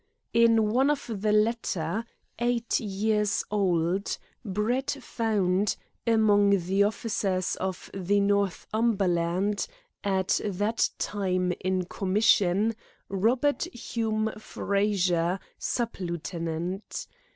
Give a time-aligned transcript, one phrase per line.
[0.33, 2.05] In one of the latter,
[2.39, 5.75] eight years old, Brett found,
[6.07, 9.67] among the officers of the Northumberland,
[10.03, 12.73] at that time in commission,
[13.09, 17.05] "Robert Hume Fraser, sub lieutenant."